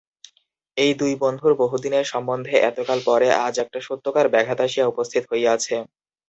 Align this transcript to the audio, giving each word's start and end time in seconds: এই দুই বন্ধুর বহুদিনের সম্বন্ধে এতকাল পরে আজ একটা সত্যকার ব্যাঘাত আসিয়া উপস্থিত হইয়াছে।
এই 0.77 0.91
দুই 0.99 1.13
বন্ধুর 1.21 1.53
বহুদিনের 1.61 2.05
সম্বন্ধে 2.05 2.55
এতকাল 2.69 2.99
পরে 3.05 3.27
আজ 3.45 3.55
একটা 3.63 3.79
সত্যকার 3.87 4.25
ব্যাঘাত 4.33 4.59
আসিয়া 4.65 4.85
উপস্থিত 4.87 5.23
হইয়াছে। 5.31 5.75